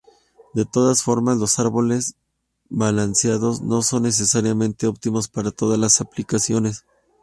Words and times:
De 0.55 0.65
todas 0.65 1.03
formas, 1.03 1.37
los 1.37 1.59
árboles 1.59 2.15
balanceados 2.69 3.61
no 3.61 3.83
son 3.83 4.01
necesariamente 4.01 4.87
óptimos 4.87 5.27
para 5.27 5.51
todas 5.51 5.77
las 5.77 6.01
aplicaciones. 6.01 6.85